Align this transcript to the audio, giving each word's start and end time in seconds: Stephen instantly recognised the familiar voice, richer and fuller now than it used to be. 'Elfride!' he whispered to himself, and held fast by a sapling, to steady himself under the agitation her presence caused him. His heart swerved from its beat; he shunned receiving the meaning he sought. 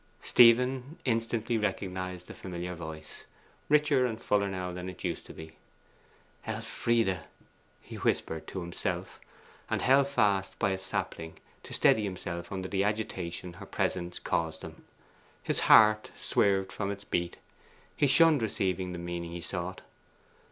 Stephen 0.21 0.97
instantly 1.05 1.59
recognised 1.59 2.25
the 2.27 2.33
familiar 2.33 2.73
voice, 2.73 3.23
richer 3.69 4.07
and 4.07 4.19
fuller 4.19 4.47
now 4.49 4.71
than 4.73 4.89
it 4.89 5.03
used 5.03 5.27
to 5.27 5.31
be. 5.31 5.51
'Elfride!' 6.47 7.23
he 7.81 7.97
whispered 7.97 8.47
to 8.47 8.61
himself, 8.61 9.19
and 9.69 9.79
held 9.83 10.07
fast 10.07 10.57
by 10.57 10.71
a 10.71 10.77
sapling, 10.79 11.37
to 11.61 11.71
steady 11.71 12.03
himself 12.03 12.51
under 12.51 12.67
the 12.67 12.83
agitation 12.83 13.53
her 13.53 13.65
presence 13.67 14.17
caused 14.17 14.63
him. 14.63 14.83
His 15.43 15.59
heart 15.59 16.09
swerved 16.17 16.71
from 16.71 16.89
its 16.89 17.03
beat; 17.03 17.37
he 17.95 18.07
shunned 18.07 18.41
receiving 18.41 18.93
the 18.93 18.97
meaning 18.97 19.29
he 19.29 19.41
sought. 19.41 19.81